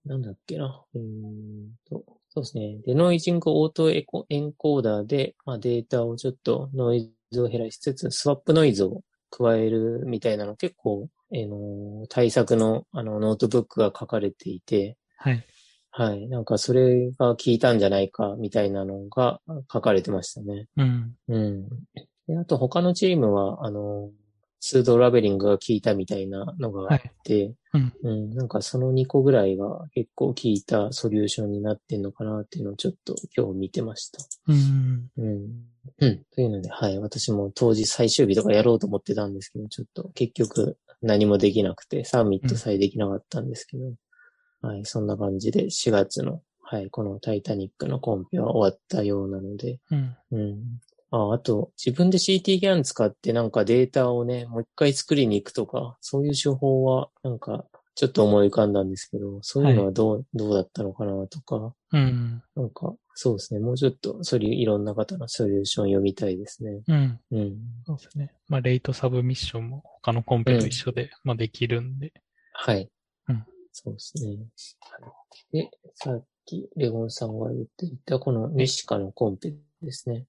[0.05, 0.85] なんだっけな。
[0.94, 2.79] うーんと、そうですね。
[2.85, 15.44] デノイジングオートエコエンコーダーで、まあ、データをちょっとノイズを減らしつつ、スワップノイズを加えるみたいなの結構、えーの対策のあのノートブックが書かれていて、はい。
[15.90, 16.28] はい。
[16.28, 19.40] なんかそれが効いたんじゃないかみたいなのが
[19.72, 20.66] 書かれてましたね。
[20.76, 21.14] うん。
[21.28, 21.68] うん。
[22.28, 24.10] で、あと他のチームは、あの、
[24.60, 34.18] スードラベリングが効いたみたいなのがあって、うんうん、なんかその2個ぐらいが結構効いたソリューションになってんのかなっていうのをちょっと今日見てました。
[34.48, 35.10] うん。
[35.16, 35.48] うん。
[36.00, 36.24] うん。
[36.34, 36.98] というので、はい。
[36.98, 43.94] 私も当時最終日とかやろうと思ってたんですけど、ちょっと結局何もできなくて、サミットさえできなかったんですけど、
[44.61, 44.84] はい。
[44.84, 46.90] そんな感じで4月の、はい。
[46.90, 50.16] このタイタニックのコンペは終わったようなので、うん。
[50.32, 50.80] うん。
[51.11, 62.42] あ、あと、自分で CT ギャン使ってなんかデータをね、もう一回作りに行くとか、そういう手法は、なんか、ちょっと思い浮かんだんですけど、そういうのはどう、どうだったのかなとか、うん。
[62.54, 63.59] なんか、そうですね。
[63.59, 66.83] もうちょっと、それ、いろんな方のソリューション読みたいですね。
[66.87, 67.20] うん。
[67.33, 67.57] うん。
[67.85, 68.33] そうですね。
[68.46, 72.12] まあ、レイトサブミッションも他のコンペと一緒で、まあ、できるんで。
[72.52, 72.88] はい。
[73.28, 74.28] うんそうですね。
[74.28, 79.52] はいで、さっき、レゴンさんが言っていた、このニシカのコンペ
[79.83, 80.26] ですね。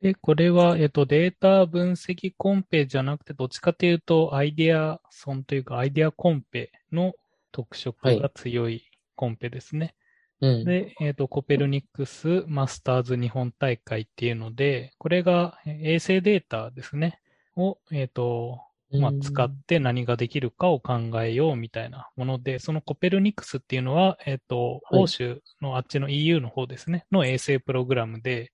[0.00, 7.12] で、これは、えっと、データ分析コンペじゃなくて、どっちかというと、アイデアソンというか、アイデアコンペの
[7.52, 8.82] 特色が強い
[9.14, 9.94] コンペですね。
[10.42, 10.64] うん。
[10.64, 17.20] で、えっと、コペルニクスマスターズ日本大会っていうので、これがえー衛星データですね。
[17.56, 18.60] を、えっと、
[18.92, 28.52] まあ、使って何ができるかを考えようみたいなもので、そのコペルニクスっていうのは、えっ、と、欧州のあっちの EU の方ですね、の衛星プログラムで、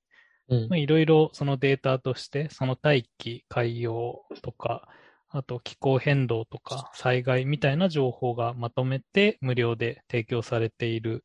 [0.68, 4.88] まあ、いろいろそのデータとして、その大気、海洋とか、
[5.30, 11.24] あと気候変動とか災害みたいな情報がまとめて無料で提供されている、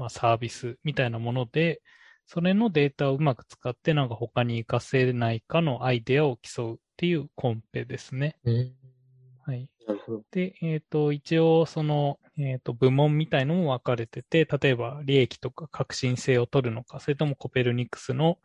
[0.00, 1.82] まあ、サービスみたいなもので、
[2.26, 8.36] それのデータをうまく使ってなんか他に活かせないかのアイデアを競うっていうコンペですね。
[8.44, 8.72] うん、
[9.44, 9.68] はい。
[10.30, 18.38] で、えっ、ー、と、一応その、えっ、ー、と、部門みたいのも分かれてて、例えば利益とか革新性を取るのか、それともコペルニクスの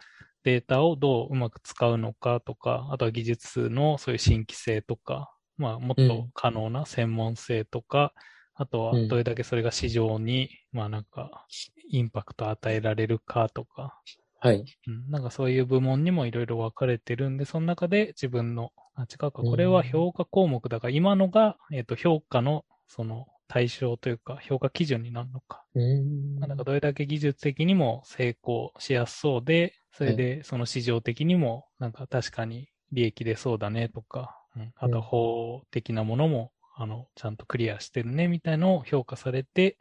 [0.43, 8.09] データをどううまく使うのかとか、あとは技術のそういう新規性とか、まあ、もっと可能な専門性とか、うん、
[8.55, 11.45] あとはどれだけそれが市場に、まあなんか、
[11.89, 13.99] インパクト与えられるかとか、
[14.39, 14.63] はい。
[14.87, 25.63] うん、なんかそういう部門にもいろいろ分かれてるんで、その中で自分の、あ、違うか、これは評価項目だから、今のが、えっ、ー、と、評価の、その、対象というか、評価基準になるのか。
[25.75, 26.39] うん。
[26.39, 39.77] なんかどれだけ技術的にも成功しやすそうで、それで、その市場的にも、なんか確かに利益出そうだねとか、うん、あと法的なものも、あの、ちゃんとクリアしてるねみたいのを評価されて、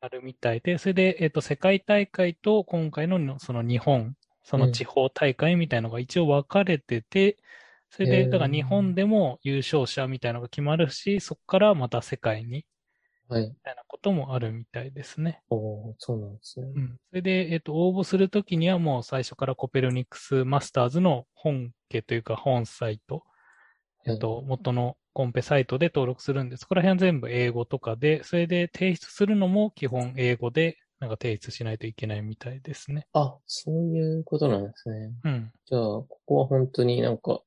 [0.00, 4.14] あるみたいで、それで、えっ、と、世界大会と今回のその日本、
[4.44, 7.38] その地方大会みたいのが一応分かれてて、
[7.90, 12.64] それで、だから日本でも優勝者みたいのが決まるし、そこからまた世界に
[13.28, 13.48] はい。
[13.48, 15.40] みたいなこともあるみたいですね。
[15.50, 16.66] おそうなんですね。
[16.74, 16.96] うん。
[17.10, 23.24] それで、えっ、ー、と、応募するときにはもう最初からコペルニクスマスターズの本家というか本サイト、
[24.06, 26.60] えっ、ー、と、元のコンペサイトで登録するんです。
[26.60, 33.06] そこら辺は全部英語とかで、それで提出するのも基本英語で、なんか提出しないといけないみたいですね。
[33.14, 35.10] あ、そういうことなんですね。
[35.24, 35.52] うん。
[35.64, 37.40] じゃあ、ここは本当になんか、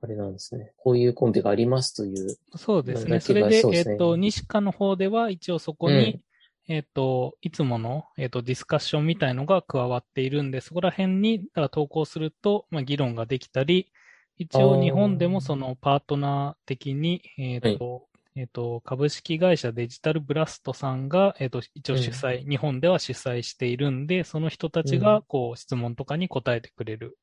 [0.00, 0.72] あれなんですね。
[0.78, 2.38] こういうコンペがありますという。
[2.56, 3.20] そうですね。
[3.20, 6.22] それで、ね、えっ、ー、と、西科の方では一応そこに、
[6.68, 13.92] うん、えっ、ー、と、いつもの、えっ、ー、と、ディスカッションみたいのが加わっているんで、そこら辺に、だから投稿すると、まあ、議論ができたり、
[14.40, 18.02] 一応日本でもそのパートナー的に、えっ、と、はい
[18.36, 27.18] えっ、と、株式会社デジタルブラストさんが、えっ、と、一応主催、うん、日本では主催しているんで、その人たちが、こう、質問とかに答えてくれる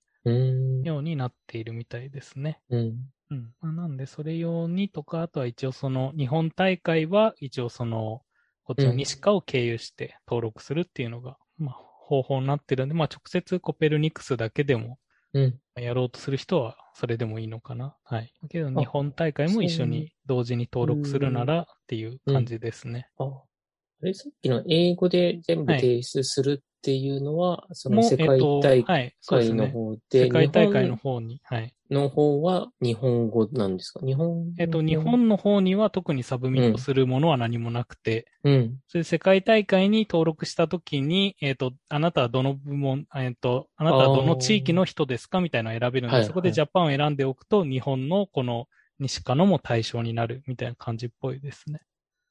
[0.84, 2.60] ようになっているみたいですね。
[2.69, 3.10] うん。
[3.32, 3.53] うん。
[3.62, 8.21] まあ、なんで、それ用にとか、あとは一応その、日本大会は一応その、
[8.63, 14.99] こっちの西川を経由して登録するっていうのが、うん、まあ、方法になってるんで、まあ、直接コペルニクスだけでも、
[15.38, 15.82] うん。
[15.82, 17.95] やろうとする人は、それでもいいのかな。
[18.04, 18.34] はい。
[18.41, 23.10] だけど、日本大会も一緒に同時に登録するならっていう感じですね。
[23.17, 23.43] あ、あ
[24.02, 31.74] れ、さっきの英語で全部提出するっていうのは、はい、その世界大会の方で、えっとはい、世界大会の方に、はい。
[31.90, 34.06] の方は日本語なんですか？
[34.06, 38.78] 日本えっと、日本の方には特にサブミットするものは何もなくて、うん。
[38.88, 48.68] それ世界大会に登録したときに、えっと、あなたはどの部門、えっと、あなたはどの地域の人ですかみたいなのを選べるんで、そこでジャパンを選んでおくと、日本のこの
[49.00, 51.80] 西カのも対象になるみたいな感じっぽいですね。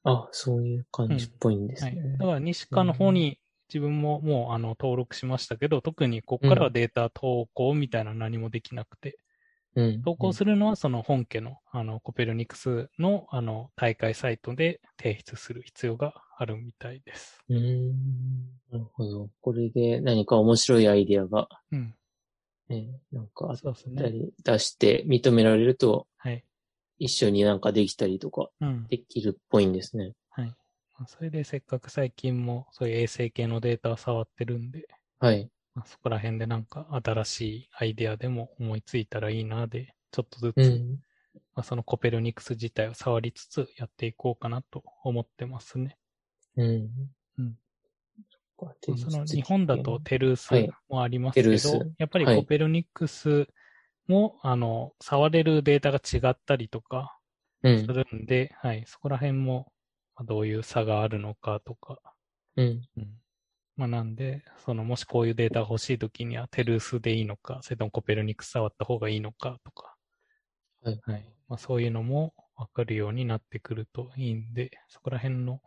[0.03, 1.93] あ、そういう感じっぽいんですね。
[1.95, 9.19] うんはい、だから西川の方に自分ももうあの登録しましたけど、特にここからはデータ投稿みたいな何もできなくて、
[9.75, 17.39] うん、投稿するのはその本家のあのコペルニクスのあの大会サイトで提出する必要があるみたいです。
[17.49, 17.89] うん。
[18.71, 19.29] なるほど。
[19.41, 21.93] これで何か面白いアイディアが、うん。
[22.69, 23.57] ね、なんかあっ
[23.95, 26.43] たり出して認められると、はい。
[26.99, 28.49] 一緒になんかできたりとか、
[28.89, 30.13] できるっぽいんですね。
[30.97, 31.07] はい。
[31.07, 34.87] それでせっかく最近もそういう衛星系のデータを触ってるんで、
[35.19, 35.49] はい。
[35.75, 40.99] まあ、そこら辺でなんか新しいアイデアでも思いついたらいいなで、ちょっとずつ、うん、
[41.55, 45.97] まあ、そのコペルニクス自体を触りつつやっていこうかなと思ってますね。
[46.55, 46.89] うん。
[47.37, 47.57] うん。
[48.97, 50.49] その日本だとテルース
[50.89, 53.47] もありますけど、はい、やっぱりコペルニクス
[54.07, 57.19] も、はい、あの、触れるデータが違ったりとか
[57.61, 59.71] するんで、うん、はい、そこら辺も
[60.23, 61.99] どういう差があるのかとか。
[62.55, 62.87] うん。
[62.97, 63.21] うん、
[63.77, 69.95] まあ、なんで、その、もしこういうデータが欲しいときには、テルースでいいのか、それともコペルニクス触った方がいいのかとか。
[70.81, 70.99] はい。
[71.05, 71.25] はい。
[71.47, 75.61] まあ、そういうのもわかるようになってくるといいんで、そこら辺の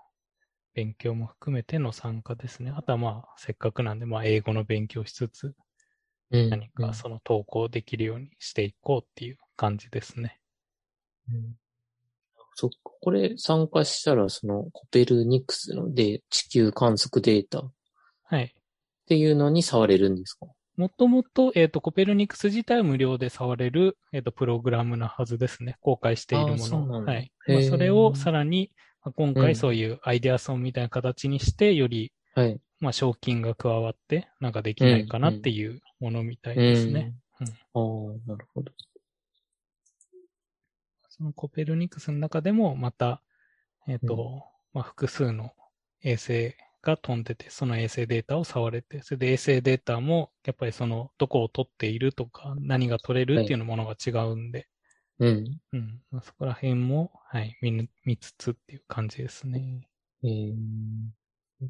[0.74, 2.72] 勉強も含めての参加ですね。
[2.74, 5.55] あとはまあ、せっかくなんで、まあ、英語の勉強しつつ、
[6.48, 10.40] 何かその投稿できるようにしていこうっていう感じですね。
[11.28, 11.59] うん
[12.61, 12.92] そっか。
[13.00, 17.62] これ参加したら、そのコペルニクスので地球観測データ。
[18.24, 18.44] はい。
[18.44, 18.48] っ
[19.06, 20.46] ていうのに触れるんですか？
[20.76, 25.78] もともと、えっ、と、コペルニクス自体は無料で触れる、えっ、と、プログラムなはずですね。
[25.80, 26.86] 公開しているもあーそうの。
[26.86, 27.32] なんだはい。
[27.48, 28.70] まあ、それをさらに、
[29.02, 32.61] まあ今うん回そういうアイデアソンみたいな形にして、より、はい。
[32.78, 37.14] まあ、賞金が加わって、なんかできないかなっていうものみたいですね。
[37.40, 38.12] うんうん。
[38.12, 38.72] ああ、なるほど。
[41.20, 43.22] そのコペルニクスの中でも、また、
[43.86, 44.42] えっ、と、
[44.72, 45.52] まあ、複数の
[46.02, 54.66] 衛星が飛んでて、その衛星データを触れて、それで衛星データも、やっぱりその、どこを取っているとか、何が取れるっていうのものが違うんで、
[55.18, 55.60] うん。
[55.72, 56.00] うん。
[56.10, 59.86] まあ、そこら辺も、はい、見ぬ見つつっていう感じですね。
[60.24, 60.54] えー、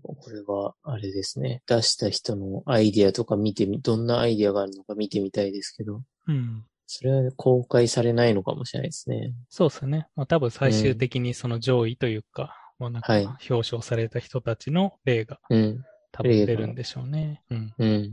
[0.01, 1.65] これは、あれですね。
[1.67, 6.65] 出した人のアイディアとか見てみ、どんなアイディアがあるのか見てみたいですけど、うん。
[6.93, 9.33] それは公開されないのかもしれないですね。
[9.49, 10.09] そうですね。
[10.17, 15.85] まあ、多分最終的にその上位というか、もうなんかはい表彰された人たちの例がうん。
[16.11, 17.45] 多分出るんでしょうね。
[17.51, 17.75] うん。
[17.79, 18.11] うん。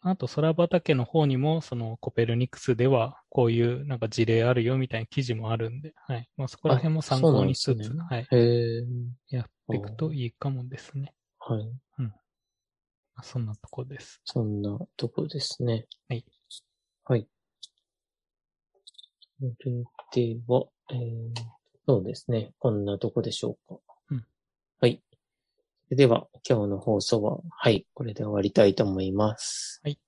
[0.00, 6.28] あと、空畑の方にも、そのコペルニクスでは、こういうなんか事例あるよみたいな記事もあるんで、はい。
[6.36, 8.28] まあ、そこら辺も参考にしつつ、あそうなんはい。
[9.30, 11.14] やっていくといいかもですね。
[11.38, 11.66] はい。
[13.18, 14.20] まあそんなとこです。
[14.24, 15.86] そんなとこですね。
[16.08, 16.24] はい。
[17.04, 17.26] はい。
[19.38, 21.30] それでは、えー、
[21.86, 22.52] そうですね。
[22.58, 23.80] こんなとこでしょうか。
[24.10, 24.24] うん。
[24.80, 25.00] はい。
[25.86, 29.80] それでは、今日の放送は、はい、これで終わりたいと思います。
[29.84, 29.98] はい。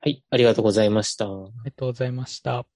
[0.00, 1.26] はい、ありがとうございました。
[1.26, 2.66] ありがとうございました。